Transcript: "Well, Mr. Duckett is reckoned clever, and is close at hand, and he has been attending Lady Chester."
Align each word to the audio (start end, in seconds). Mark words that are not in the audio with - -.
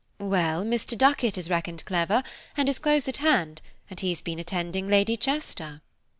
"Well, 0.17 0.63
Mr. 0.65 0.97
Duckett 0.97 1.37
is 1.37 1.47
reckoned 1.47 1.85
clever, 1.85 2.23
and 2.57 2.67
is 2.67 2.79
close 2.79 3.07
at 3.07 3.17
hand, 3.17 3.61
and 3.87 3.99
he 3.99 4.09
has 4.09 4.23
been 4.23 4.39
attending 4.39 4.87
Lady 4.89 5.15
Chester." 5.15 5.83